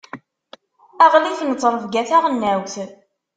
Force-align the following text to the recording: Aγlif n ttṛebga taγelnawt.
Aγlif 1.05 1.39
n 1.43 1.51
ttṛebga 1.53 2.03
taγelnawt. 2.09 2.75